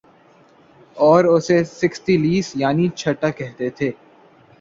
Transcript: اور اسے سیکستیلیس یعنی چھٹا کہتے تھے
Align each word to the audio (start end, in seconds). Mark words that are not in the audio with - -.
اور 0.97 1.25
اسے 1.25 1.63
سیکستیلیس 1.63 2.51
یعنی 2.55 2.87
چھٹا 2.95 3.29
کہتے 3.29 3.69
تھے 3.69 3.91